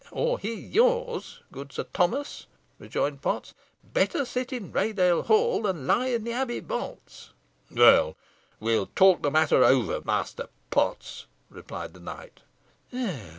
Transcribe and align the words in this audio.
"Or 0.09 0.39
he 0.39 0.55
yours, 0.55 1.41
good 1.51 1.71
Sir 1.71 1.85
Thomas," 1.93 2.47
rejoined 2.79 3.21
Potts. 3.21 3.53
"Better 3.83 4.25
sit 4.25 4.51
in 4.51 4.71
Raydale 4.71 5.21
Hall, 5.25 5.61
than 5.61 5.85
lie 5.85 6.07
in 6.07 6.23
the 6.23 6.33
Abbey 6.33 6.59
vaults." 6.59 7.33
"Well, 7.69 8.17
we'll 8.59 8.87
talk 8.95 9.19
over 9.19 9.25
the 9.27 9.31
matter, 9.69 10.01
Master 10.03 10.47
Potts," 10.71 11.27
replied 11.51 11.93
the 11.93 11.99
knight. 11.99 12.39